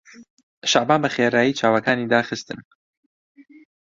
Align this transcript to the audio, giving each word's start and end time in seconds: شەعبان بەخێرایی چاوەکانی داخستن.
شەعبان 0.71 0.99
بەخێرایی 1.03 1.57
چاوەکانی 1.59 2.09
داخستن. 2.13 2.59